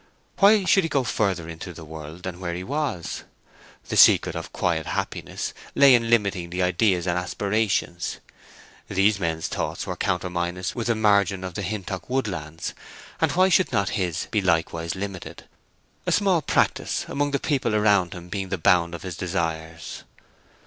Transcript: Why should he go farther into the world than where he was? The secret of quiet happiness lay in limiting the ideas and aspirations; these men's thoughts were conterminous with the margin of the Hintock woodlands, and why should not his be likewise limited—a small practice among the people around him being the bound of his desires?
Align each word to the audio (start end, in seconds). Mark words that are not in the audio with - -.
Why 0.39 0.65
should 0.65 0.83
he 0.83 0.89
go 0.89 1.03
farther 1.03 1.47
into 1.47 1.73
the 1.73 1.85
world 1.85 2.23
than 2.23 2.39
where 2.39 2.55
he 2.55 2.63
was? 2.63 3.21
The 3.89 3.95
secret 3.95 4.35
of 4.35 4.51
quiet 4.51 4.87
happiness 4.87 5.53
lay 5.75 5.93
in 5.93 6.09
limiting 6.09 6.49
the 6.49 6.63
ideas 6.63 7.05
and 7.05 7.19
aspirations; 7.19 8.17
these 8.87 9.19
men's 9.19 9.47
thoughts 9.47 9.85
were 9.85 9.95
conterminous 9.95 10.73
with 10.73 10.87
the 10.87 10.95
margin 10.95 11.43
of 11.43 11.53
the 11.53 11.61
Hintock 11.61 12.09
woodlands, 12.09 12.73
and 13.19 13.31
why 13.33 13.49
should 13.49 13.71
not 13.71 13.89
his 13.89 14.25
be 14.31 14.41
likewise 14.41 14.95
limited—a 14.95 16.11
small 16.11 16.41
practice 16.41 17.05
among 17.07 17.29
the 17.29 17.39
people 17.39 17.75
around 17.75 18.15
him 18.15 18.27
being 18.27 18.49
the 18.49 18.57
bound 18.57 18.95
of 18.95 19.03
his 19.03 19.15
desires? 19.15 20.03